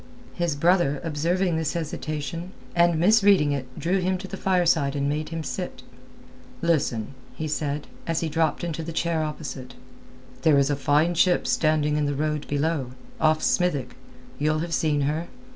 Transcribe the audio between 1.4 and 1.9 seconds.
this